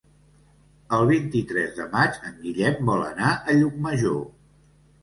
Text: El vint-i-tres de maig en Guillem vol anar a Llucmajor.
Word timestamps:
El 0.97 1.05
vint-i-tres 1.11 1.75
de 1.81 1.87
maig 1.93 2.17
en 2.31 2.41
Guillem 2.47 2.83
vol 2.91 3.07
anar 3.13 3.31
a 3.39 3.61
Llucmajor. 3.61 4.23